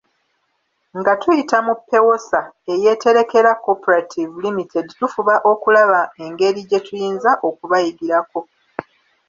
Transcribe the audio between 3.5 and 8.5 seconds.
Cooperative Limited tufuba okulaba engeri gye tuyinza okubayigirako.